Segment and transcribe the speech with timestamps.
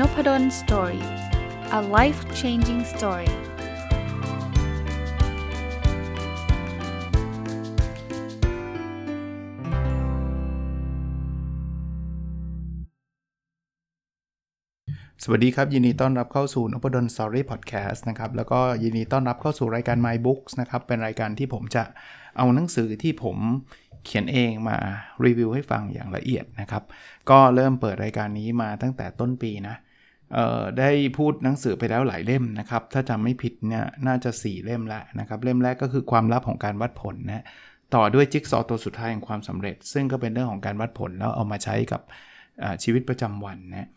[0.00, 1.04] Nopadol's Story
[1.78, 3.30] a life changing story
[15.22, 21.84] สวัสดีครับ ยินดีต้อนรับเข้าสู่ Nopadol's Story Podcast นะครับ แล้วก็ยินดีต้อนรับเข้าสู่รายการ My Books นะครับ เป็นรายการที่ผมจะ
[22.36, 23.36] เอาหนังสือที่ผม
[24.04, 24.76] เขียนเองมา
[25.24, 26.82] รีวิวให้ฟังอย่างละเอียดนะครับ
[27.30, 29.76] ก็เริ่มเปิดรายการนี้มาตั้งแต่ต้นปีนะ
[30.78, 37.44] ได้พูดหนังสือไปแล้วหลายเล่มนะครับ ถ้าจำไม่ผิดเนี่ยน่าจะ 4 เล่มล้วนะครับ เล่มแรกก็คือความลับของการวัดผลนะ
[37.94, 42.00] ต่อด้วยจิ๊กซอตัวสุดท้ายของความสำเร็จ ซึ่งก็เป็นเรื่องของการวัดผลแล้วเอามาใช้กับ
[42.82, 43.88] ชีวิตประจำวันนะ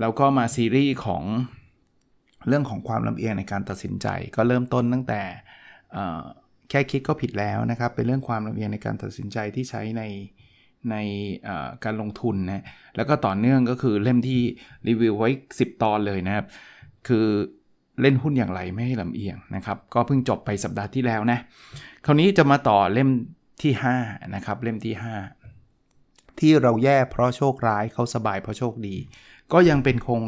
[0.00, 1.22] แล้วก็มาซีรีส์ของ
[2.48, 5.22] เรื่องของความลำเอียงในการตัดสินใจ ก็เริ่มต้นตั้งแต่
[6.70, 10.02] แค่คิดก็ผิดแล้วนะครับ เป็นเรื่องความลำเอียงในการตัดสินใจที่ใช้ใน
[10.90, 10.96] ใน
[11.84, 12.64] การลงทุนนะ
[12.96, 14.40] แล้วก็ต่อเนื่องก็คือเล่มที่
[14.88, 16.46] รีวิวไว้ 10 ตอนเลยนะครับ
[17.08, 17.26] คือ
[18.00, 21.38] เล่นหุ้นอย่างไรไม่ให้ลำเอียงนะครับ ก็เพิ่งจบไปสัปดาห์ที่แล้วนะ
[22.04, 23.08] คราวนี้จะมาต่อเล่ม
[23.62, 24.94] ที่ 5 นะครับ เล่มที่
[25.66, 28.96] 5 ที่เราแย่เพราะโชคร้ายเขาสบายเพราะโชคดี
[29.52, 30.22] ก็ยังเป็นคง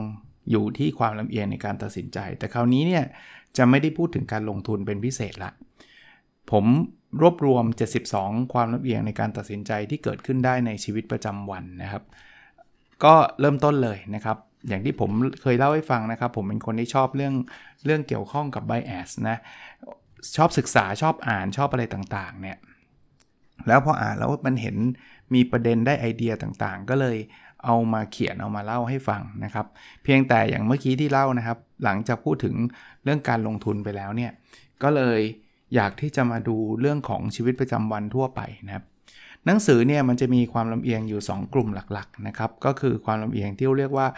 [0.51, 3.05] อยู่ที่ความลำเอียงในการตัดสินใจ แต่คราวนี้เนี่ย
[3.57, 5.51] จะไม่ได้พูดถึงการลงทุนเป็นพิเศษละ
[6.51, 6.65] ผม
[7.21, 7.65] รวบรวม
[8.09, 12.03] 72 ความละเอียงในการตัดสินใจที่เกิดขึ้นได้ในชีวิตประจำวันนะครับ
[13.05, 14.37] ก็เริ่มต้นเลยนะครับ
[14.69, 15.11] อย่างที่ผม
[15.43, 17.35] เคยเล่าให้ฟังนะครับ ผมเป็นคนที่ชอบเรื่อง
[17.85, 19.37] เรื่องเกี่ยวข้องกับ bias นะ
[20.37, 22.59] ชอบศึกษาชอบอ่านชอบอะไรต่างๆ เนี่ย
[23.69, 24.77] แล้วพออ่านแล้วมันเห็น
[25.35, 27.17] มีประเด็นได้ไอเดียต่างๆ ก็เลย
[27.65, 29.67] เอามาเขียนเอามาเล่าให้ฟังนะครับ
[30.05, 32.55] เพียงแต่อย่างเมื่อกี้ที่เล่านะครับ หลังจากพูดถึง
[33.05, 34.33] เรื่องการลงทุนไปแล้วเนี่ย
[34.83, 35.21] ก็เลย
[35.75, 38.85] อยากที่จะมาดูเรื่องของชีวิตประจำวันทั่วไปนะครับ
[39.47, 44.09] หนังสือเนี่ยมันจะมีความลำเอียงอยู่ 2 กลุ่มหลักๆนะครับ ก็คือความลำเอียงที่เรียกว่า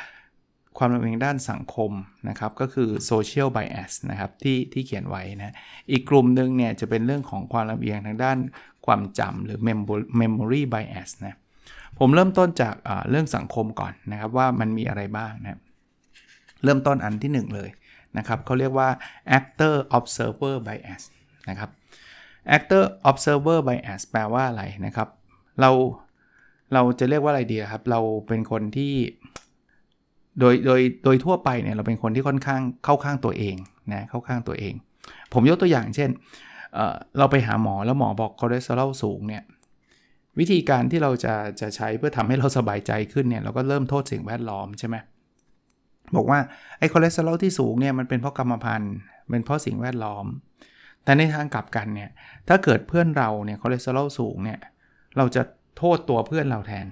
[0.79, 1.93] ความลำเอียงด้านสังคม
[2.29, 5.55] นะครับ ก็คือ social bias นะครับที่ที่เขียนไว้นะ
[5.91, 8.39] อีกกลุ่มหนึ่งเนี่ยจะเป็นเรื่องของความลำเอียงทางด้าน
[8.87, 9.59] ความจำหรือ
[10.21, 11.39] memory bias นะ
[11.99, 12.75] ผมเริ่มต้นจาก
[13.11, 15.61] เรื่องสังคมก่อนนะครับว่ามันมีอะไรบ้างนะ
[16.65, 17.71] เริ่มต้นอันที่ 1 เลย
[18.19, 18.89] นะครับเขาเรียกว่า
[19.39, 21.03] actor observer bias
[21.49, 21.71] นะครับ
[22.57, 25.09] actor observer bias แปลว่าอะไรนะครับ
[25.61, 25.71] เรา
[26.75, 28.95] เราจะเรียกว่าอะไรดีครับ เราเป็นคนที่
[30.41, 33.57] โดยโดยโดยทั่วไปเนี่ยเราเป็นคนที่ค่อนข้างเข้าข้างตัวเอง
[33.93, 34.75] นะเข้าข้างตัวเอง
[35.33, 36.11] ผมยกตัวอย่างเช่น
[36.75, 39.43] เเราไปหาหมอแล้วหมอบอกคอเลสเตอรอลสูงเนี่ย
[40.39, 44.97] วิธีการที่เราจะจะใช้เพื่อทำให้เราสบายใจขึ้นเนี่ยเราก็เริ่มโทษสิ่งแวดล้อมใช่ไหม
[46.17, 46.39] บอกว่า
[46.79, 48.95] ไอ้คอเลสเตอรอลที่สูงเนี่ยมันเป็นเพราะกรรมพันธุ์
[49.31, 50.27] เป็นเพราะสิ่งแวดล้อม
[51.05, 52.11] แต่ในทางกลับกันเนี่ย
[52.49, 54.59] ถ้าเกิดเพื่อนเราเนี่ยคอเลสเตอรอลสูงเนี่ย
[55.17, 55.43] เราจะ
[55.79, 56.87] โทษตัวเพื่อนเราแทน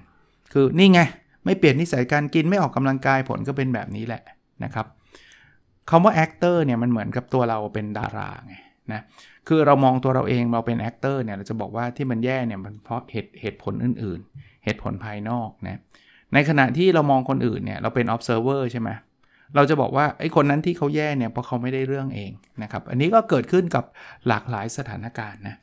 [0.53, 0.99] คือนี่ไง
[1.45, 4.23] ไม่เปลี่ยนนิสัยการกินไม่ออกกำลังกายผลก็เป็นแบบนี้แหละ
[4.63, 4.85] นะครับ
[5.89, 8.55] คำว่า actor เนี่ยมันเหมือนกับตัวเราเป็นดาราไง
[8.93, 9.01] นะ
[9.47, 15.79] คือเรามองตัวเราเองเราเป็น actor เนี่ยเราจะบอกว่าที่มันแย่เนี่ยมันเพราะเหตุเหตุผลอื่น ๆ เหตุผลภายนอกนะ
[16.33, 18.99] ในขณะที่เรามองคนอื่นเนี่ยเราเป็น observer ใช่ไหม
[19.55, 22.31] เราจะบอกว่าไอ้คนนั้นที่เขาแย่เนี่ยเพราะเขาไม่ได้เรื่องเอง
[22.63, 23.83] นะครับ อันนี้ก็เกิดขึ้นกับ
[24.27, 25.55] หลากหลายสถานการณ์นะ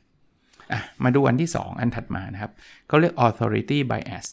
[0.77, 2.51] ะมาดูอันที่ 2 อันถัดมานะครับ
[2.87, 4.25] เขาเรียก authority bias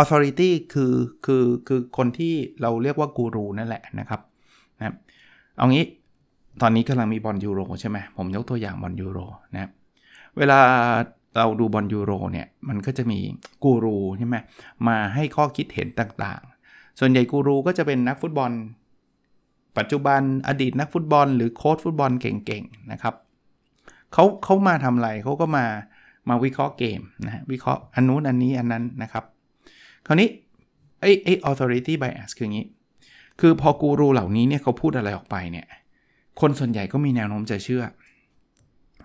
[0.00, 0.94] authority คือ
[1.26, 4.20] คือคือคนที่เราเรียกว่ากูรูนั่นแหละนะครับ
[4.78, 4.94] นะ
[5.56, 5.84] เอางี้
[6.62, 9.18] ตอนนี้กำลังมีบอลยูโรใช่ไหมผมยกตัวอย่างบอลยูโร
[9.54, 9.70] นะ
[10.38, 10.60] เวลา
[11.38, 13.18] เราดูบอลยูโรเนี่ยมันก็จะมี
[13.64, 14.36] กูรูใช่ไหม
[14.88, 16.42] มาให้ข้อคิดเห็นต่าง
[16.98, 18.52] ส่วนใหญ่กูรูก็จะเป็นนักฟุตบอล
[19.78, 23.14] ปัจจุบันอดีตนักฟุตบอล หรือโค้ชฟุตบอลเก่งๆนะครับ
[24.12, 25.64] เขาเขามาทำอะไรเขาก็มา
[26.28, 29.24] มาวิเคราะห์เกมนะวิเคราะห์อันนู้นอันนี้อันนั้นนะครับ
[30.06, 30.28] คราวนี้
[31.00, 32.66] ไอ้ไอ้ authority bias คืออย่างนี้
[33.40, 35.66] คือพอกูรูเหล่านี้เนี่ยเขาพูดอะไรออกไปเนี่ย
[36.40, 37.82] คนส่วนใหญ่ก็มีแนวโน้มจะเชื่อ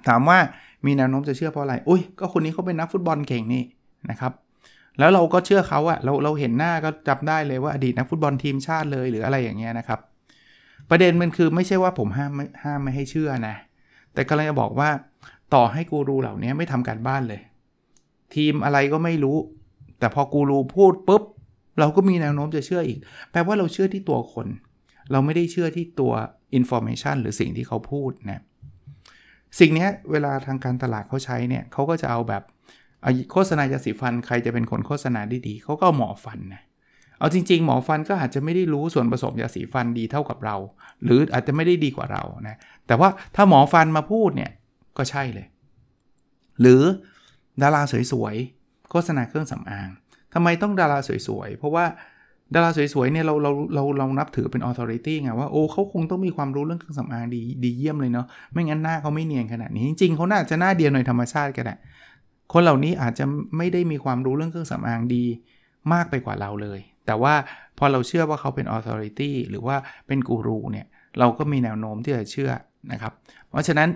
[0.07, 0.37] ถามว่า
[0.85, 3.63] มีแนวโน้มจะเชื่อเพราะอะไร อุ้ยก็คนนี้เขาเป็นนักฟุตบอลเก่งนี่
[4.09, 4.33] นะครับ
[4.99, 9.99] แล้วเราก็เชื่อเขาอะเราเราเห็นหน้าก็จับได้เลยว่าอดีตนักฟุตบอลทีมชาติเลยหรืออะไรอย่างเงี้ยนะครับ
[10.89, 12.31] ประเด็นมันคือไม่ใช่ว่าผมห้าม
[12.63, 13.55] ห้ามไม่ให้เชื่อนะ
[14.13, 14.89] แต่กำลังจะบอกว่า
[15.53, 17.41] ต่อให้กูรูเหล่านี้ไม่ทำการบ้านเลย
[18.35, 19.37] ทีมอะไรก็ไม่รู้
[19.99, 21.23] แต่พอกูรูพูดปุ๊บ
[21.79, 22.99] เราก็มีแนวโน้มจะเชื่ออีก
[23.31, 24.47] แปลว่าเราเชื่อที่ตัวคน
[25.11, 26.13] เราไม่ได้เชื่อที่ตัว
[26.53, 28.41] information หรือสิ่งที่เขาพูดนะ
[29.59, 32.43] สิ่งนี้เวลาทางการตลาดเขาใช้เนี่ยเขาก็จะเอาแบบ
[33.31, 36.61] โฆษณายาสีฟันใครจะเป็นคนโฆษณาได้ดีเขาก็หมอฟันนะ
[37.19, 40.55] เอาจริง ๆ หมอฟันก็อาจจะไม่ได้รู้ส่วนผสมยาสีฟันดีเท่ากับเรา
[41.03, 42.55] หรืออาจจะไม่ได้ดีกว่าเรานะ
[42.87, 44.51] แต่ว่าถ้าหมอฟันมาพูดเนี่ย
[44.97, 45.47] ก็ใช่เลย
[46.61, 46.81] หรือ
[47.61, 47.81] ดารา
[48.11, 49.89] สวยๆโฆษณาเครื่องสำอาง
[50.33, 51.85] ทำไมต้องดาราสวยๆ เพราะว่า
[52.55, 61.75] ดาราสวยๆเนี่ยเราเราเราเรานับถือเป็น authority ไงว่าโอ้เขาคงต้องมีความรู้เรื่องเครื่องสำอางดีดีเยี่ยมเลยเนาะไม่งั้นหน้าเขาไม่เนียนขนาดนี้จริงๆเขาน่าจะหน้าเดียวในธรรมชาติก็ได้
[62.53, 63.25] คนเหล่านี้อาจจะ
[63.57, 65.25] ไม่ได้มีความรู้เรื่องเครื่องสำอางดี
[65.93, 67.33] มากไปกว่าเราเลย แต่ว่า
[67.77, 69.75] พอเราเชื่อว่าเขาเป็น authority หรือว่า
[70.07, 70.87] เป็นกูรูเนี่ย
[71.19, 72.51] เราก็มีแนวโน้มที่จะเชื่อ
[72.91, 73.13] นะครับ
[73.49, 73.89] เพราะฉะนั้น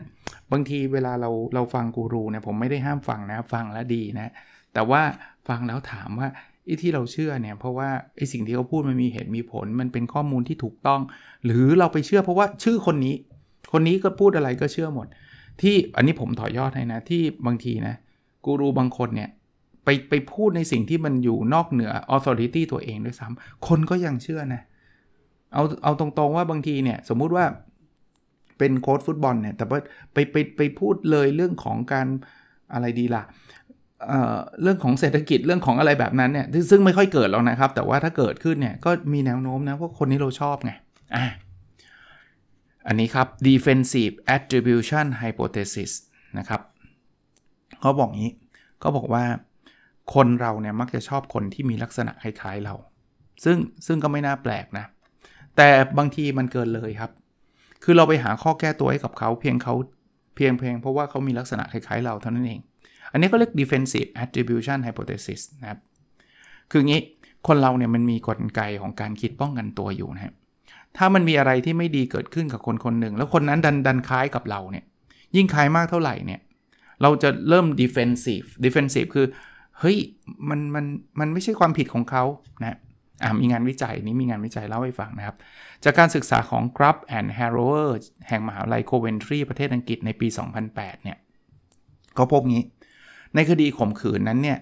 [0.51, 4.31] บางทีเวลาเราเราฟังกูรูเนี่ยผมไม่ได้ห้ามฟังนะ ฟังแล้วดีนะ
[4.73, 5.01] แต่ว่า
[5.47, 6.27] ฟังแล้วถามว่า
[6.65, 11.01] ไอ้ที่เราเชื่อเนี่ยเพราะว่าไอ้สิ่งที่เขาพูดมันมีเหตุมีผล มันเป็นข้อมูลที่ถูกต้อง
[11.45, 13.15] หรือเราไปเชื่อเพราะว่าชื่อคนนี้
[13.73, 15.07] คนนี้ก็พูดอะไรก็เชื่อหมด
[15.61, 17.95] ที่อันนี้ผมต่อยยอดให้นะที่บางทีนะ
[18.45, 19.29] กูรูบางคนเนี่ย
[19.83, 24.61] ไปไปพูดในสิ่งที่มันอยู่นอกเหนือ authority ตัวเองด้วยซ้ำคนก็ยังเชื่อนะ
[25.53, 27.45] เอาเอาตรงๆว่าบางทีเนี่ย สมมุติว่า
[28.57, 29.79] เป็นโค้ชฟุตบอลเนี่ย แต่ว่า
[30.13, 32.07] ไปไปไปพูดเลยเรื่องของการ
[32.73, 33.23] อะไรดีล่ะ
[34.07, 40.71] เเรื่องของเศรษฐกิจเรื่องของอะไรแบบนั้นเนี่ย ซึ่งไม่ค่อยเกิดหรอกนะครับ แต่ว่าถ้าเกิดขึ้นเนี่ย ก็มีแนวโน้มนะว่าคนนี้เราชอบไง
[41.15, 41.25] อะ
[42.87, 45.91] อันนี้ครับ defensive attribution hypothesis
[46.37, 46.61] นะครับ
[47.81, 48.31] เขาบอกงี้
[48.79, 49.23] เขาบอกว่า
[50.13, 52.75] คนเราเนี่ยมักจะชอบคนที่มีลักษณะคล้ายๆเรา
[53.43, 54.85] ซึ่งซึ่งก็ไม่น่าแปลกนะ
[55.57, 57.11] แต่บางทีมันเกินเลยครับ
[57.83, 59.73] คือเราไปหาข้อแก้ตัวให้กับเขาเพียงเขา
[60.35, 62.59] เพียงเพียงเพราะว่าเขามีลักษณะคล้ายๆเราเท่านั้นเอง
[63.11, 65.79] อันนี้ก็เรียก defensive attribution hypothesis นะครับ
[66.71, 67.01] คืองี้
[67.47, 70.33] คนเราเนี่ยมันมีกลไกของการคิดป้องกันตัวอยู่นะครับ
[70.97, 74.85] ถ้ามันมีอะไรที่ไม่ดีเกิดขึ้นกับคนคนหนึ่ง แล้วคนนั้นดันดันคล้ายกับเราเนี่ย
[75.35, 76.39] ยิ่งคล้ายมากเท่าไหร่เนี่ย
[77.01, 79.27] เราจะเริ่ม defensive defensive คือ
[79.79, 79.97] เฮ้ย
[80.49, 80.85] มัน มัน
[81.19, 82.23] มันไม่ใช่ความผิดของเขา
[82.63, 82.77] นะ
[83.23, 85.35] อ่ามีงานวิจัยนี้มีงานวิจัยเล่าให้ฟังนะครับ
[85.83, 87.89] จากการศึกษาของ g r u b and Harrower
[88.27, 90.27] แห่งมหาวิทยาลัยโคเวนทรีประเทศอังกฤษในปี
[90.65, 91.17] 2008 เนี่ย
[92.15, 92.63] เขาพบงี้
[93.35, 94.59] ในคดีข่มขืนนั้นเนี่ย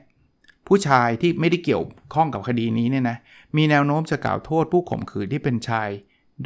[0.67, 1.83] ผู้ชายที่ไม่ได้เกี่ยว
[2.13, 3.17] ข้องกับคดีนี้เนี่ยนะ
[3.57, 5.89] มีแนวโน้มจะกล่าวโทษผู้ข่มขืนที่เป็นชาย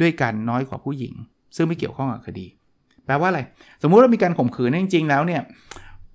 [0.00, 1.14] ด้วยกันน้อยกว่าผู้หญิง
[1.56, 2.46] ซึ่งไม่เกี่ยวข้องกับคดี
[3.06, 3.40] แปลว่าอะไร
[3.82, 5.42] สมมุติว่ามีการข่มขืนจริงๆแล้วเนี่ย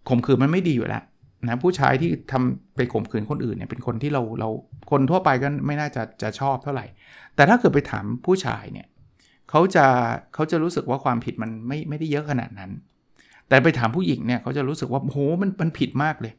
[0.10, 1.04] ข่มขืนมันไม่ดีอยู่แล้ว
[1.48, 4.50] นะผู้ชายที่ทำไปข่มขืนคนอื่นเนี่ยเป็นคนที่เราเรา
[4.92, 6.86] คนทั่วไปก็ไม่น่าจะจะชอบเท่าไหร่
[7.36, 8.88] แต่ถ้าเกิดไปถามผู้ชายเนี่ย
[9.50, 9.86] เขาจะ
[10.34, 12.72] เขาจะรู้สึกว่าความผิดมันไม่ไม่ได้เยอะขนาดนั้น
[13.50, 16.34] แต่ไปถามผู้หญิงเนี่ยเขาจะรู้สึกว่าโหมันมันผิดมากเลย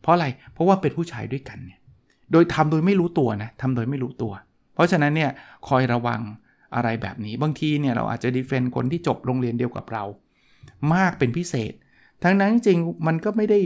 [0.00, 1.78] เพราะอะไรเพราะว่าเป็นผู้ชายด้วยกันเนี่ย
[2.32, 4.32] โดยทำโดยไม่รู้ตัวนะทำโดยไม่รู้ตัว
[4.74, 5.30] เพราะฉะนั้นเนี่ย
[5.68, 6.20] คอยระวัง
[6.74, 10.04] อะไรแบบนี้ บางทีเนี่ยเราอาจจะดีเฟนคนที่จบโรงเรียนเดียวกับเรา
[10.94, 11.72] มากเป็นพิเศษ
[12.24, 13.60] ทั้งนั้นจริงมันก็ไม่ได้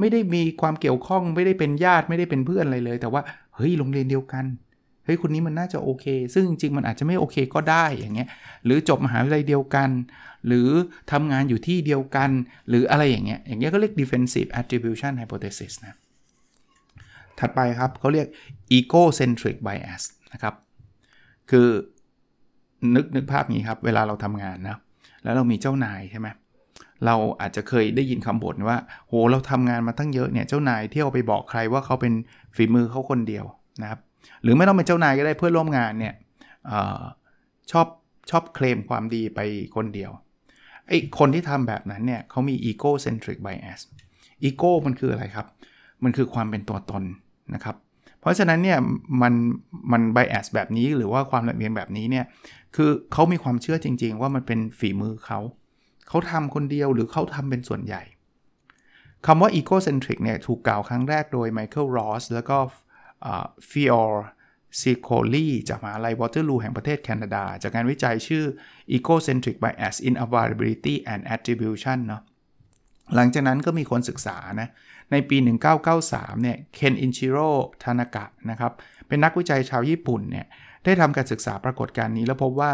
[0.00, 3.22] ไม่ได้มีความเกี่ยวข้องไม่ได้เป็นญาติไม่ได้เป็นเพื่อนอะไรเลย แต่ว่า
[3.56, 4.44] เฮ้ยโรงเรียนเดียวกัน
[5.04, 8.28] เฮ้ยคนนี้มันน่าจะโอเค ซึ่งจริงมันอาจจะไม่โอเคก็ได้อย่างเงี้ย
[8.64, 9.90] หรือจบมหาวิทยาลัยเดียวกัน
[10.46, 10.68] หรือ
[11.12, 12.30] ทำงานอยู่ที่เดียวกัน
[12.68, 15.94] หรืออะไรอย่างเงี้ยอย่างเงี้ยก็เรียก defensive attribution hypothesis นะ
[17.38, 18.26] ถัดไปครับเขาเรียก
[18.76, 20.02] egocentric bias
[20.32, 20.54] นะครับ
[21.50, 21.68] คือ
[22.94, 24.78] นึกนึกภาพนี้ครับ เวลาเราทำงานนะ
[25.22, 26.28] แล้วเรามีเจ้านายใช่ไหม
[27.06, 28.76] เราอาจจะเคยได้ยินคำบ่นว่า
[29.08, 32.12] โห เราทำงานมาตั้งเยอะเนี่ย เจ้านายเที่ยวไปบอกใครว่าเขาเป็น
[32.56, 33.44] ฝีมือเขาคนเดียว
[33.82, 34.00] นะครับ
[34.42, 36.14] หรือไม่ต้องเป็นเจ้านายก็ได้เพื่อนร่วมงานเนี่ย
[36.70, 37.02] ออ
[37.70, 37.86] ชอบ
[38.30, 39.40] ชอบเคลมความดีไป
[39.76, 40.10] คนเดียว
[40.88, 43.80] ไอ้คนที่ทำแบบนั้นเนี่ยเขามี egocentric bias
[44.48, 45.46] ego มันคืออะไรครับ
[46.04, 47.04] มันคือความเป็นตัวตน
[47.54, 47.76] นะครับ
[48.22, 48.78] เพราะฉะนั้นเนี่ย
[49.22, 49.34] มัน
[49.92, 52.24] มัน bias แบบนี้หรือว่าความลำเอียงแบบนี้เนี่ย
[52.76, 55.38] คือเขามีความเชื่อจริง ๆ ว่ามันเป็นฝีมือเขา
[56.08, 58.02] เขาทำคนเดียวหรือเขาทำเป็นส่วนใหญ่
[59.26, 62.56] คำว่า egocentric เนี่ยถูกกล่าวครั้งแรกโดย Michael Ross แล้วก็
[63.70, 68.44] Fiore Sicoly จากมหาลัยวอเตอร์ลูแห่งประเทศแคนาดา จากงานวิจัยชื่อ
[68.96, 72.22] egocentric bias in availability and attribution เนาะ
[73.16, 74.68] หลังจากนั้นก็มีคนศึกษานะ
[75.10, 75.36] ในปี
[75.90, 77.48] 1993 เนี่ย เคนอินชิโร่
[77.82, 78.72] ทานากะ นะครับ
[79.08, 80.46] เป็นนักวิจัยชาวญี่ปุ่น เนี่ย
[80.84, 82.70] ได้ทำการศึกษาปรากฏการณ์นี้ แล้วพบว่า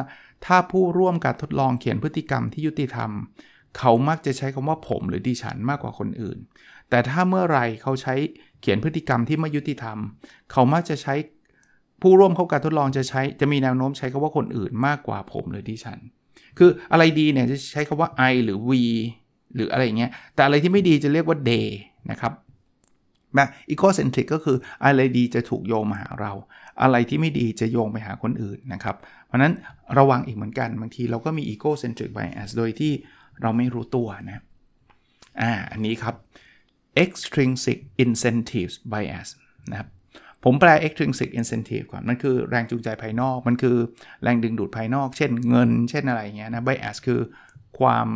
[0.46, 3.10] ถ้าผู้ร่วมการทดลองเขียนพฤติกรรมที่ยุติธรรม
[3.78, 6.38] เขามักจะใช้คำว่าผมหรือดิฉันมากกว่าคนอื่น
[6.90, 8.14] แต่ถ้าเมื่อไรเขาใช้
[8.60, 9.98] เขียนพฤติกรรมที่ไม่ยุติธรรม
[10.52, 11.14] เขามักจะใช้
[12.02, 15.98] ผู้ร่วมเข้าการทดลองจะใช้จะมีแนวโน้มใช้คำว่าคนอื่นมากกว่าผมหรือดิฉัน
[16.58, 18.82] คืออะไรดีเนี่ยจะใช้คำว่า I หรือ we
[19.54, 21.68] หรืออะไรเงี้ย แต่อะไรที่ไม่ดีจะเรียกว่า they
[22.10, 22.32] นะครับ
[23.38, 26.32] นะอีโคเซนทริกก็คืออะไรดีจะถูกโยงมาหาเรา
[26.82, 29.52] อะไรที่ไม่ดีจะโยงไปหาคนอื่นนะครับ เพราะนั้น
[29.98, 32.92] ระวังอีกเหมือนกันบางทีเราก็มีอีโคเซนทริกไบแอสโดยที่
[33.42, 34.42] เราไม่รู้ตัวนะ
[35.40, 36.14] อ่าอันนี้ครับ
[37.04, 39.28] extrinsic incentives bias
[39.70, 39.88] นะครับ
[40.44, 43.76] ผมแปล extrinsic incentive ก่อน มันคือแรงจูงใจภายนอก มันคือ
[44.22, 47.20] แรงดึงดูดภายนอก เช่นเงิน เช่นอะไรเงี้ยนะ bias คือ
[47.78, 48.08] ความ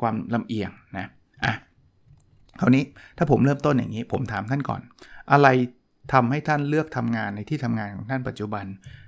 [0.00, 1.06] ความลำเอียงนะ
[2.60, 2.84] คราวนี้
[3.18, 4.80] ถ้าผมเริ่มต้นอย่างนี้ ผมถามท่านก่อน
[5.32, 5.48] อะไร
[6.12, 8.64] ทำให้ท่านเลือกทำงานในที่ทำงานของท่านปัจจุบัน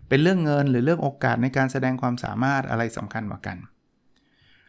[0.09, 3.57] เป็นเรื่องเงินหรือเรื่องโอกาสในการแสดงความสามารถอะไรสำคัญกว่ากัน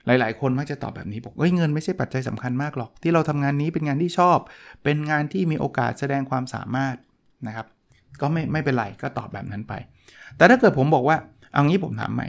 [0.06, 4.38] หลายๆ คนมักจะตอบแบบนี้บอกเอ้ยเงินไม่ใช่ปัจจัยสำคัญมากหรอก ที่เราทำงานนี้เป็นงานที่ชอบ
[4.84, 6.96] เป็นงานที่มีโอกาสแสดงความสามารถ
[7.48, 7.68] นะครับ
[8.22, 9.74] ก็ไม่ไม่เป็นไรก็ตอบแบบนั้นไป
[10.38, 11.18] แต่ถ้าเกิดผมบอกว่า
[11.54, 12.28] เอางี้ผมถามใหม่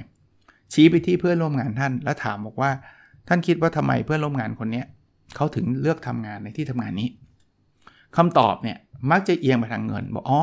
[0.73, 2.71] ชี้ไปที่เพื่อนร่วมงานท่านแล้วถามบอกว่า
[3.29, 4.83] ท่านคิดว่าทำไมเพื่อนร่วมงานคนนี้
[5.37, 7.09] เขาถึงเลือกทำงานในที่ทำงานนี้
[8.17, 8.79] คำตอบเนี่ย
[9.11, 10.43] มักจะเอียงไปทางเงิน บอกอ๋อ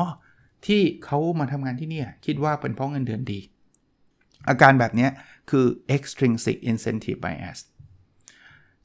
[0.66, 3.40] ที่เขามาทำงานที่นี่คิดว่าเป็นเพราะเงินเดือนดี
[4.48, 5.08] อาการแบบนี้
[5.50, 5.66] คือ
[5.96, 7.58] extrinsic incentive bias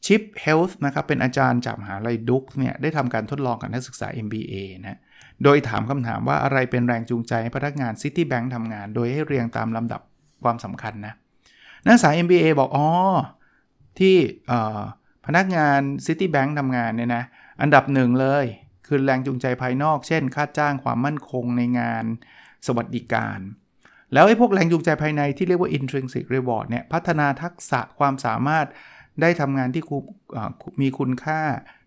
[0.06, 5.00] ชิป Health นะครับเป็นอาจารย์จากมหาลัยดุกเนี่ยได้ทำการทดลองกับนักศึกษา MBA นะ
[5.44, 10.02] โดยถามคำถามว่าอะไรเป็นแรงจูงใจให้พนักงาน Citibank ทำงาน โดยให้เรียงตามลำดับ
[10.44, 11.14] ความสำคัญนะ
[11.86, 12.88] นักศึกษา MBA บอกอ๋อ
[14.00, 14.16] ที่
[15.26, 17.24] พนักงาน Citibank ทำงานเนี่ยนะ
[17.62, 18.46] อันดับหนึ่งเลย
[18.88, 22.06] คือแรงจูงใจภายนอก เช่น ค่าจ้างความมั่นคงในงาน
[22.68, 23.40] สวัสดิการ
[24.14, 28.66] แล้วไอ้พวกแรงจูงใจภายในที่เรียกว่า intrinsic reward เนี่ย พัฒนาทักษะความสามารถ
[29.22, 29.84] ได้ทำงานที่
[30.82, 31.42] มีคุณค่า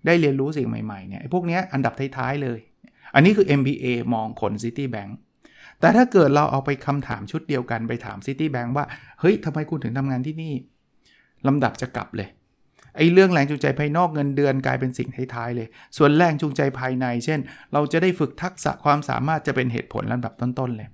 [0.06, 2.58] ได้เรียนรู้สิ่งใหม่ๆ เนี่ยพวกนี้อันดับท้ายๆ เลย
[3.14, 5.12] อันนี้คือ MBA มองคน Citibank
[5.80, 8.84] แต่ถ้าเกิดเราเอาไปคำถามชุดเดียวกันไปถาม Citibank ว่า
[9.20, 10.54] เฮ้ยทำไมคุณถึงทำงานที่นี่
[11.46, 12.28] ลำดับจะกลับเลย
[12.98, 17.40] ไอ้เรื่องแรงจูงใจภายนอกเงินเดือนกลายเป็นสิ่งท้ายๆเลย ส่วนแรงจูงใจภายใน เช่น
[17.72, 20.88] เราจะได้ฝึกทักษะความสามารถจะเป็นเหตุผลลำดับต้นๆเลย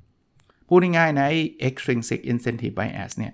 [0.68, 3.32] พูดง่ายๆนะไอ้ extrinsic incentive bias เนี่ย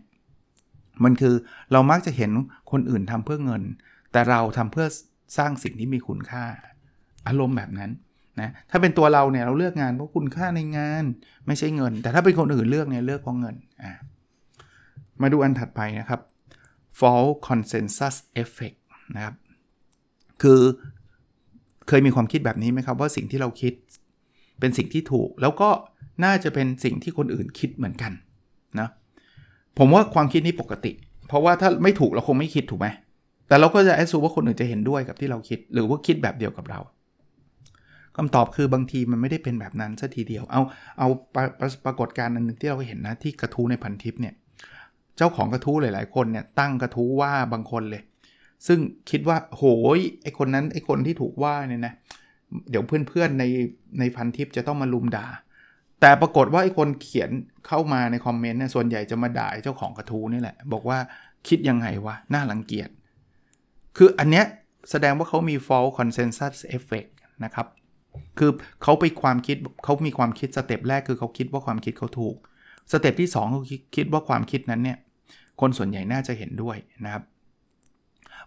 [1.05, 1.35] มันคือ
[1.73, 2.31] เรามักจะเห็น
[2.71, 3.63] คนอื่นทำเพื่อเงิน
[4.13, 4.87] แต่เราทำเพื่อ
[5.39, 6.45] สร้างสิ่งที่มีคุณค่า
[7.29, 7.91] อารมณ์แบบนั้น
[8.41, 11.05] นะถ้าเป็นตัวเราเนี่ยเราเลือกงานเพราะคุณค่าในงาน
[11.47, 13.93] ไม่ใช่เงิน แต่ถ้าเป็นคนอื่นเลือกเนี่ยเลือกเพราะเงินอ่า
[15.23, 16.21] มาดูอันถัดไปนะครับ
[16.99, 18.79] false consensus effect
[19.15, 19.35] นะครับ
[20.43, 20.61] คือ
[21.89, 23.73] เคยมีความคิดแบบนี้ไหมครับ ว่าสิ่งที่เราคิด
[24.61, 25.71] เป็นสิ่งที่ถูก แล้วก็
[26.25, 28.13] น่าจะเป็นสิ่งที่คนอื่นคิดเหมือนกัน
[28.81, 28.89] นะ
[29.79, 30.93] ผมว่าความคิดนี้ปกติ
[31.29, 32.89] เพราะว่าถ้าไม่ถูกเราคงไม่คิดถูกไหม
[33.49, 36.81] แต่เราก็จะแอสซูว่าคนอื่นจะเห็นด้วยกับที่เราคิด หรือว่าคิดแบบเดียวกับเรา
[38.17, 40.63] คำตอบคือบางทีมันไม่ได้เป็นแบบนั้นซะทีเดียว เอา
[40.99, 41.41] เอาปร
[41.85, 44.35] ปรากฏการณ์อันนึงที่เราเห็นนะที่กระทู้ในพันทิปเนี่ย
[45.17, 48.03] เจ้าของกระทู้หลาย ๆ คนเนี่ยตั้งกระทู้ว่าบางคนเลย
[48.67, 48.79] ซึ่ง
[49.11, 49.65] คิดว่าโห
[49.97, 51.95] ยไอคนนั้นไอคนที่ถูกว่าเนี่ยนะ
[52.71, 53.45] เดี๋ยวเพื่อน ๆ ใน
[53.99, 55.27] ในพันทิปจะต้องมารุมด่า
[56.01, 57.31] แต่ปรากฏว่าไอ้คนเขียน
[57.67, 60.99] เข้ามาในคอมเมนต์เนี่ยส่วนใหญ่จะมาด่าเจ้าของกระทู้นี่แหละ บอกว่า
[61.49, 62.89] คิดยังไงวะน่ารังเกียจ
[63.97, 64.45] คืออันเนี้ย
[64.91, 67.11] แสดงว่าเขามี false consensus effect
[67.45, 67.67] นะครับ
[68.39, 68.51] คือ
[68.83, 72.37] เขาไปความคิดเขามีความคิด step แรกคือเขาคิดว่าความคิดเขาถูก
[72.93, 73.63] step ที่2เขา
[73.97, 74.99] คิดว่าความคิดนั้นเนี่ย
[75.61, 77.23] คนส่วนใหญ่น่าจะเห็นด้วยนะครับ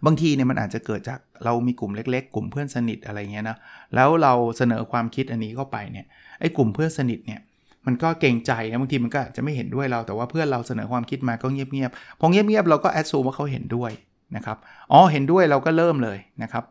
[0.05, 3.57] บางทีเนี่ยมันอาจจะเกิดจากเรามีกลุ่มเล็ก ๆ กลุ่มเพื่อนสนิทอะไรเงี้ยนะ
[3.95, 6.05] แล้วเราเสนอความคิดอันนี้เข้าไปเนี่ย
[6.39, 7.41] ไอ้กลุ่มเพื่อนสนิทเนี่ย
[7.85, 13.91] มันก็เกรงใจนะบางทีมันก็จะไม่เห็นด้วยเราแต่ว่าเพื่อนเราเสนอความคิดมาก็เงียบๆพอเงียบๆเราก็แอดซูว่าเขาเห็นด้วย
[14.35, 14.57] นะครับ
[14.91, 16.63] อ๋อเห็นด้วยเราก็เริ่มเลยนะครับ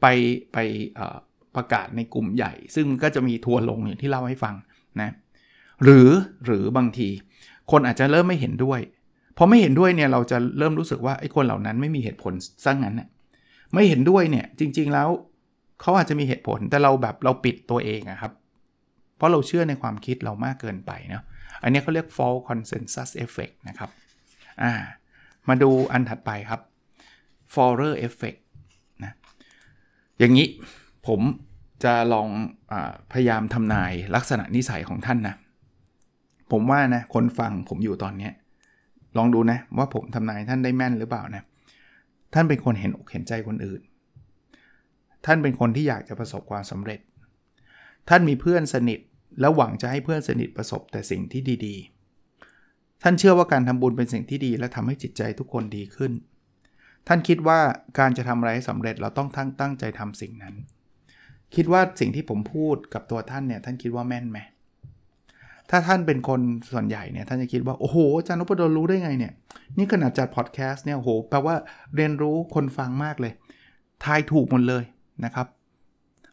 [0.00, 0.06] ไป
[0.52, 0.58] ไป
[1.56, 4.54] ประกาศในกลุ่มใหญ่ ซึ่งก็จะมีทัวร์ลงอย่างที่เล่าให้ฟัง
[5.00, 5.10] นะ
[5.84, 6.08] หรือ
[6.44, 7.08] หรือบางที
[7.70, 8.80] คนอาจจะเริ่มไม่เห็นด้วย
[9.36, 12.32] พอไม่เห็นด้วยเนี่ยเราจะเริ่มรู้สึกว่าไอ้คนเหล่านั้นไม่มีเหตุผล
[12.64, 13.08] สร้างนั้นเนี่ย
[13.74, 15.08] ไม่เห็นด้วยเนี่ยจริง ๆแล้ว
[15.80, 18.32] เขาอาจจะมีเหตุผลแต่เราแบบเราปิดตัวเองอะครับ
[19.16, 21.24] เพราะเราเชื่อในความคิดเรามากเกินไปเนาะ
[21.62, 23.90] อันนี้เขาเรียก false consensus effect นะครับ
[24.62, 24.72] อ่า
[25.48, 26.60] มาดูอันถัดไปครับ
[27.54, 28.40] Forer effect
[29.04, 29.12] นะ
[30.18, 30.46] อย่างนี้
[31.06, 31.20] ผม
[31.84, 32.28] จะลอง
[32.72, 32.74] อ
[33.12, 35.36] พยายามทำนายลักษณะนิสัยของท่านนะ
[36.52, 38.30] ผมว่านะคนฟังผมอยู่ตอนนี้
[39.16, 41.42] ลองดูนะว่าผมทำนายท่านได้แม่นหรือเปล่านะ
[42.34, 43.80] ท่านเป็นคนเห็นอกเห็นใจคนอื่น
[45.26, 47.00] ท่านเป็นคนที่อยากจะประสบความสำเร็จ
[48.08, 48.98] ท่านมีเพื่อนสนิท
[49.40, 56.12] แล้วหวังจะให้เพื่อนสนิทประสบแต่สิ่งที่ดีๆ ท่านเชื่อว่าการทำบุญเป็นสิ่งที่ดี และทำให้จิตใจทุกคนดีขึ้น
[57.08, 57.58] ท่านคิดว่า
[57.98, 60.54] การจะทำอะไรให้สำเร็จเราต้องทั้งตั้งใจทำสิ่งนั้น
[61.54, 64.38] คิดว่าสิ่งที่ผมพูดกับตัวท่านเนี่ยท่านคิดว่าแม่นไหม
[65.70, 66.40] ถ้าท่านเป็นคน
[66.72, 69.32] ส่วนใหญ่เนี่ยท่านจะคิดว่าโอ้โหอาจารย์นพดลรู้ได้ไงเนี่ย
[69.76, 71.54] นี่ขนาดจัดพอดแคสต์เนี่ยโอ้โหแปลว่า
[71.96, 73.32] เรียนรู้คนฟังมากเลย
[74.04, 74.84] ทายถูกหมดเลย
[75.24, 75.46] นะครับ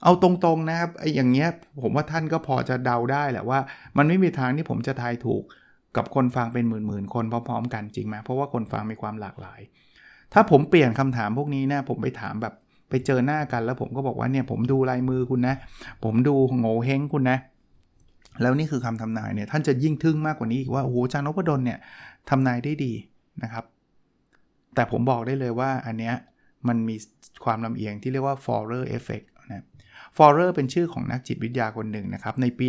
[0.04, 1.50] เอาตรงๆนะครับไอ้อย่างเงี้ย
[1.82, 3.60] ผมว่าท่านก็พอจะเดาได้แหละว่า
[3.98, 5.44] มันไม่มีทางที่ผมจะทายถูก
[5.98, 9.60] กับคนฟังเป็นหมื่นๆคนพร้อมๆ กันจริงไหมเพราะว่าคนฟังมีความหลากหลาย
[10.34, 12.54] ถ้าผมเปลี่ยนคำถามพวกนี้นะผมไปถามแบบ
[12.90, 15.56] ไปเจอหน้ากันแล้วผมก็บอกว่าเนี่ยผมดูลายมือคุณนะ
[16.04, 17.38] ผมดูโง่เฮงคุณนะ
[18.42, 21.80] แล้วนี่คือคำทำนายเนี่ยท่านจะยิ่งทึ่งมากกว่านี้อีกว่าโอ้โหจารย์นพดลเนี่ย
[22.30, 22.94] ทำนายได้ดี
[23.44, 23.66] นะครับ
[24.76, 26.16] แต่ผมบอกได้เลยว่าอันเนี้ย
[26.68, 26.96] มันมี
[27.44, 29.66] ความลำเอียงที่เรียกว่า Forer effect นะ
[30.18, 32.66] ฟอร์เรอร์เป็นชื่อของนักจิตวิทยาคนหนึ่งนะครับ ในปี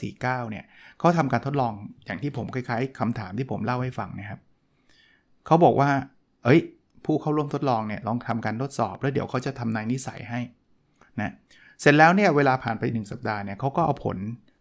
[0.00, 0.64] 1949 เนี่ย
[0.98, 1.72] เขาทำการทดลอง
[2.06, 4.40] อย่างที่ผมคล้ายๆคำถามที่ผมเล่าให้ฟังนะครับ
[5.46, 5.90] เขาบอกว่า
[6.44, 6.60] เอ้ย
[7.04, 10.40] ผู้เข้าร่วมทดลองเนี่ยลองทำการทดสอบ แล้วเดี๋ยวเขาจะทำนายนิสัยให้
[11.20, 11.32] นะ
[11.80, 14.18] เสร็จแล้วเนี่ยเวลาผ่านไป 1 สัปดาห์เนี่ยเขาก็เอาผล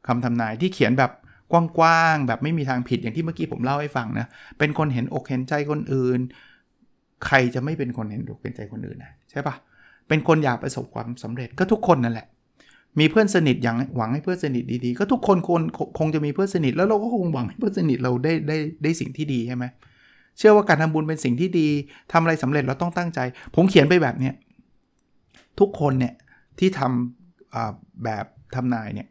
[0.07, 1.11] คำทำนายที่เขียนแบบ
[1.51, 4.25] กว้างๆแบบไม่มีทางผิดอย่างที่เมื่อกี้ผมเล่าให้ฟังนะ
[4.59, 6.19] เป็นคนเห็นอกเห็นใจคนอื่น
[7.25, 9.55] ใครจะไม่เป็นคนเห็นอกเห็นใจคนอื่นนะใช่ปะ
[10.07, 12.27] เป็นคนอยากประสบความสำเร็จก็ทุกคนนั่นแหละ
[12.99, 15.61] มีเพื่อนสนิทอย่างหวังให้เพื่อนสนิทดีๆ ก็ทุกคนคน
[15.99, 19.65] คงจะมีเพื่อนสนิท แล้วเราก็คงหวังให้เพื่อนสนิทเราได้ได้ได้สิ่งที่ดีใช่ไหม
[20.37, 21.67] เชื่อว่าการทำบุญเป็นสิ่งที่ดี
[22.11, 23.19] ทำอะไรสำเร็จเราต้องตั้งใจ
[23.55, 24.33] ผมเขียนไปแบบเนี้ย
[25.59, 26.13] ทุกคนเนี่ย
[26.59, 29.07] ที่ทำแบบทำนายเนี่ย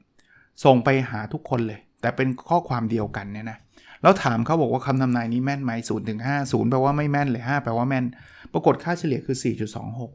[0.64, 3.58] ส่งไปหาทุกคนเลย แต่เป็นข้อความเดียวกันเนี่ยนะ
[4.02, 8.04] แล้วถามเขาบอกว่าคำทำนายนี้แม่นไหมศูนย์ถึงห้าศูนย์แปลว่าไม่แม่นเลยห้าแปลว่าแม่น
[8.52, 9.36] ปรากฏค่าเฉลี่ยคือ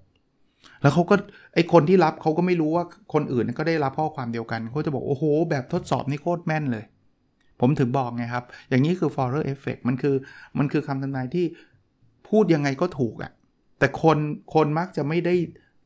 [0.01, 1.16] 4.26 แล้วเขาก็
[1.54, 6.86] ไอคนที่รับเขาก็ไม่รู้ว่าคนอื่นก็ได้รับข้อความเดียวกันเขาจะบอกโอ้โห แบบทดสอบนี่โคตรแม่นเลย
[7.62, 10.16] ผมถึงบอกไงครับ อย่างนี้คือ Forer Effect มันคือ
[10.58, 11.46] มันคือคำทำนายที่
[12.30, 13.32] พูดยังไงก็ถูกอะ่ะ
[13.80, 14.18] แต่คน
[14.54, 15.36] คนมักจะไม่ได้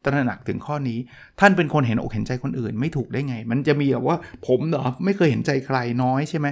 [0.06, 1.00] ตระหนักถึงข้อนี้
[1.40, 4.18] ท่านเป็นคนเห็นอกเห็นใจคนอื่น ไม่ถูกได้ไง มันจะมีแบบว่า
[4.48, 6.48] ผมเหรอไม่เคยเห็นใจใครน้อยใช่ไหม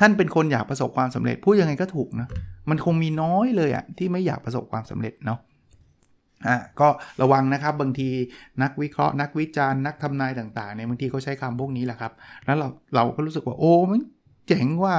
[0.00, 2.28] ท่านเป็นคนอยากประสบความสำเร็จพูดยังไงก็ถูกนะ
[2.70, 5.38] มันคงมีน้อยเลยอะที่ไม่อยากประสบความสำเร็จเนาะ
[6.48, 6.88] อะก็
[7.22, 8.08] ระวังนะครับบางที
[8.62, 12.12] นักวิเคราะห์นักวิจารณ์นักทำนายต่างๆเนี่ยบางทีเขาใช้คำพวกนี้แหละครับ
[12.44, 14.00] แล้วเราเราก็รู้สึกว่าโอ้มัน
[14.48, 14.94] เจ๋งว่า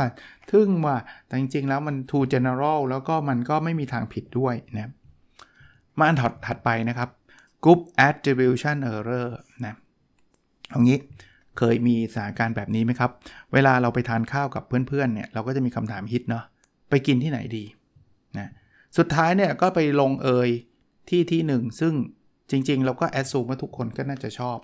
[0.51, 0.95] ทึ่งว่า
[1.27, 4.91] แต่จริงๆ แล้วมัน too general แล้วก็มันก็ไม่มีทางผิดด้วยนะ
[5.99, 7.09] มาอันถัดถัดไปนะครับ
[7.63, 9.29] group attribution error
[9.65, 9.75] นะ
[10.69, 10.99] เอางี้
[11.57, 13.11] เคยมีสถานการณ์แบบนี้ไหมครับ
[13.53, 16.43] เวลาเราไปทานข้าวกับเพื่อนๆเนี่ยเราก็จะมีคำถามฮิตเนาะ
[16.89, 17.63] ไปกินที่ไหนดี
[18.37, 18.49] นะ
[18.97, 20.49] สุดท้ายเนี่ยก็ไปลงเอย
[21.09, 21.93] ที่ที่หนึ่งซึ่ง
[22.51, 24.57] จริงๆ เราก็แอดซูมว่าทุกคนก็น่าจะชอบ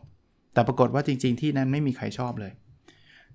[0.54, 2.52] แต่ปรากฏว่าจริง ๆ ที่นั้นไม่มีใครชอบเลย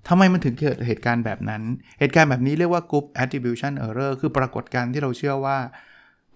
[0.09, 1.63] ทำไมมันถึงเกิดเหตุการณ์แบบนั้น
[2.01, 5.59] เหตุการณ์แบบนี้เรียกว่า group attribution error คือปรากฏการณ์ที่เราเชื่อว่า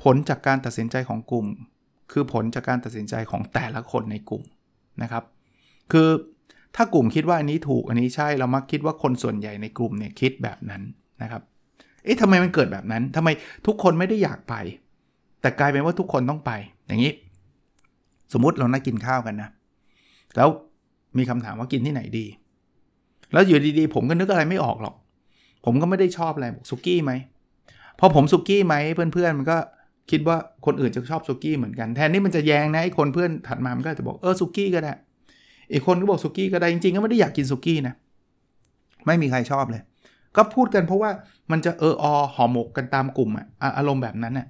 [0.03, 1.47] ผลจากการตัดสินใจของกลุ่ม
[2.13, 4.43] คือผลจากการตัดสินใจของแต่ละคนในกลุ่ม
[5.03, 5.25] นะครับ
[5.93, 6.09] คือ
[6.77, 10.83] ถ้ากลุ่มคิดว่าอันนี้ถูกอันนี้ใช่เรามักคิดว่าคนส่วนใหญ่ในกลุ่มเนี่ยคิดแบบนั้น
[11.23, 11.43] นะครับ
[12.05, 13.29] เอ๊ะทำไมมันเกิดแบบนั้นทำไม
[13.67, 14.55] ทุกคนไม่ได้อยากไป
[15.41, 16.51] แต่กลายเป็นว่าทุกคนต้องไป
[16.87, 17.13] อย่างนี้
[18.33, 19.51] สมมุติเรานัดกินข้าวกันนะ
[20.37, 20.49] แล้ว
[21.19, 22.27] มีคำถามว่ากินที่ไหนดี
[23.33, 24.95] แล้วอยู่ดีๆ ผมก็นึกอะไรไม่ออกหรอก
[25.65, 27.13] ผมก็ไม่ได้ชอบอะไรบอกสุกี้ไหม
[27.99, 29.59] พอผมสุกี้ไหมเพื่อนๆมันก็
[30.11, 34.93] คิดว่าคนอื่นจะชอบสุกี้เหมือนกัน แทนที่มันจะแยงนะไอ้คนเพื่อนถัดมามันก็จะบอกเออสุกี้ก็ได้
[35.73, 37.95] อีกคนก็บอกสุกี้ก็ได้จริงๆก็ไม่ได้อยากกินสุกี้นะ
[39.07, 39.83] ไม่มีใครชอบเลย
[40.37, 41.11] ก็พูดกันเพราะว่า
[41.51, 44.47] มันจะเอออห่อหมกกันตามกลุ่มอะอารมณ์แบบนั้นน่ะ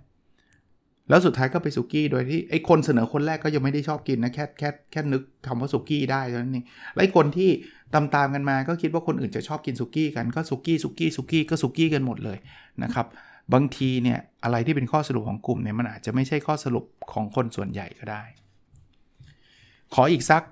[1.09, 7.51] แล้วสุดท้ายก็ไปสุกี้โดยที่ไอ้คนเสนอคนแรกก็ยังไม่ได้ชอบกินนะแค่แค่แค่นึกคำว่าสุกี้ได้เท่านั้นเองแล้วไอ้คนที่
[7.95, 12.39] ตามตามกันมาก็คิดว่าคนอื่นจะชอบกินสุกี้กันก็สุกี้สุกี้สุกี้ก็สุกี้กันหมดเลย
[12.83, 13.07] นะครับ
[13.55, 18.23] บางทีเนี่ยอะไรที่เป็นข้อสรุปของกลุ่มเนี่ยมันอาจจะไม่ใช่ข้อสรุปของคนส่วนใหญ่ก็ได้
[19.95, 20.43] ขออีกสัก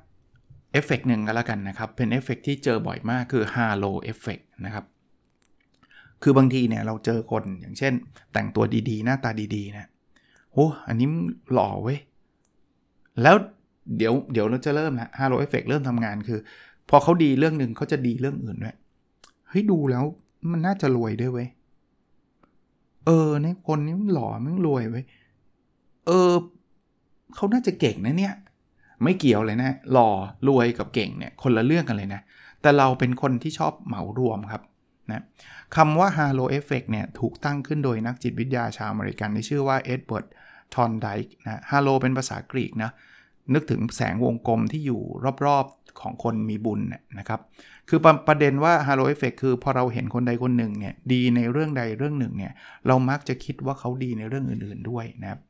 [0.73, 4.85] เอฟเฟกหนึ่งก็แล้วกันนะครับ เป็นเอฟเฟกที่เจอบ่อยมากคือ halo effect นะครับ
[6.23, 7.93] คือบางทีเนี่ยเราเจอคนอย่างเช่น
[8.33, 9.89] แต่งตัวดีๆ หน้าตาดีๆนะ
[10.53, 11.09] โอ้อันนี้
[11.53, 11.99] หล่อเว้ย
[13.23, 13.37] แล้ว
[13.97, 16.39] เดี๋ยวเดี๋ยวเราจะเริ่มละ halo effect เริ่มทำงานคือ
[16.89, 18.77] พอเขาดีเรื่องหนึ่งเขาจะดีเรื่องอื่นด้วย
[19.49, 20.05] เฮ้ยดูแล้ว
[20.51, 21.49] มันน่าจะรวยด้วยเว้ย
[23.07, 25.03] เออในคนนี้หล่อมันรวยเว้
[26.07, 26.33] เออ
[27.35, 28.35] เขาน่าจะเก่งนะเนี่ย
[29.03, 30.11] ไม่เกี่ยวเลยนะ หล่อ
[30.49, 32.21] รวยกับเก่งเนี่ยคนละเรื่องกันเลยนะ
[32.63, 34.63] แต่เราเป็นคนที่ชอบเหมารวมครับ
[35.13, 35.23] นะ
[35.77, 40.27] คำว่า Halo Effect เนี่ยถูกตั้งขึ้นโดยนักจิตวิทยาชาวอเมริกันที่ชื่อว่าเอ็ดเวิร์ด
[40.75, 42.91] ธอร์นไดค์นะ Halo เป็นภาษากรีกนะ
[43.55, 45.01] นึกถึงแสงวงกลมที่อยู่
[45.47, 46.81] รอบๆของคนมีบุญ
[47.19, 47.41] นะครับ
[47.89, 52.53] คือประประเด็นว่า Halo Effect คือพอเราเห็นคนใดคนหนึ่งเนี่ยดีในเรื่องใดเรื่องหนึ่งเนี่ย
[52.87, 55.41] เรามักจะคิดว่าเขาดีในเรื่องอื่นๆด้วยนะครับ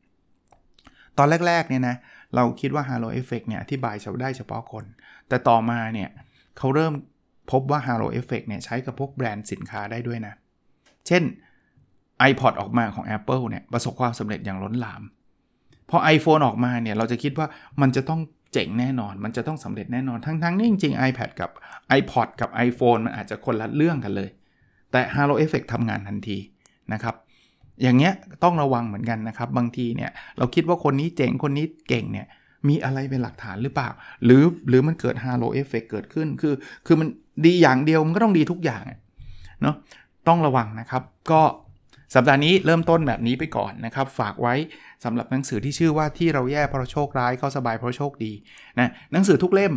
[1.17, 1.95] ตอนแรกๆเนี่ยนะ
[2.35, 4.85] เราคิดว่า Halo Effect เนี่ยอธิบายได้เฉพาะคน
[5.29, 6.09] แต่ต่อมาเนี่ย
[6.57, 6.93] เขาเริ่ม
[7.51, 10.33] พบว่า Halo Effect เนี่ยใช้กับพวกแบรนด์สินค้าได้ด้วยนะ
[11.07, 11.23] เช่น
[12.29, 15.01] iPod ออกมาของ Apple เนี่ยประสบความสำเร็จอย่างล้นหลาม
[15.89, 17.47] พอ iPhone ออกมาเนี่ย เราจะคิดว่า
[17.81, 18.21] มันจะต้อง
[18.53, 21.49] เจ๋งแน่นอน มันจะต้องสำเร็จแน่นอน ทั้งๆนี่จริงๆ iPad กับ
[21.99, 24.29] iPod กับ iPhone มันอาจจะคนละเรื่องกันเลย
[24.91, 26.37] แต่ Halo Effect ทำงานทันที
[26.93, 27.15] นะครับ
[27.81, 32.27] อย่างเงี้ยต้องระวังเหมือนกันนะครับ บางทีเนี่ยเราคิดว่าคนนี้เจ๋งคนนี้เก่งเนี่ย
[32.67, 33.89] มีอะไรเป็นหลักฐานหรือเปล่า
[34.25, 36.53] หรือหรือมันเกิด halo effect เกิดขึ้นคือ
[36.85, 37.07] คือมัน
[37.45, 38.83] ดีอย่างเดียวมันก็ต้องดีทุกอย่าง
[39.61, 39.75] เนาะ
[40.27, 41.41] ต้องระวังนะครับ ก็
[42.15, 44.55] สัปดาห์นี้เริ่มต้นแบบนี้ไปก่อนนะครับ ฝากไว้
[45.03, 48.31] สำหรับหนังสือที่ชื่อว่าที่เราแย่เพราะโชคร้ายเขาสบายเพราะโชคดี
[48.79, 49.73] นะหนังสือทุกเล่ม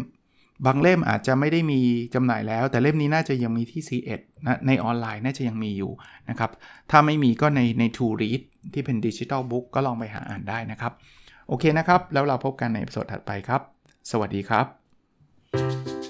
[0.66, 1.80] บางเล่มอาจจะไม่ได้มี
[2.14, 5.92] จำหน่ายแล้ว แต่เล่มนี้น่าจะยังมีที่ C1 นะในออนไลน์น่าจะยังมีอยู่
[6.30, 6.50] นะครับ
[6.90, 8.40] ถ้าไม่มีก็ในใน To Read
[8.72, 10.92] ที่เป็นดิจิทัลบุ๊กก็ลองไปหาอ่านได้นะครับ
[11.48, 13.60] โอเคนะครับ แล้วเราพบกันในสดถัดไปครับ
[14.10, 16.09] สวัสดีครับ